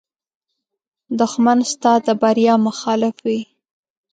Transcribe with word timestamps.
دښمن 1.19 1.59
ستا 1.71 1.93
د 2.05 2.07
بریا 2.21 2.55
مخالف 2.67 3.15
وي 3.25 3.41